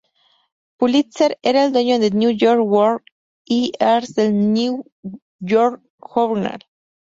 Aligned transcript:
Pulitzer 0.79 1.37
era 1.43 1.63
el 1.63 1.73
dueño 1.73 1.99
del 1.99 2.15
New 2.17 2.31
York 2.31 2.61
World 2.65 3.01
y 3.45 3.71
Hearst 3.79 4.15
del 4.15 4.51
New 4.51 4.83
York 5.39 5.83
Journal. 5.99 6.61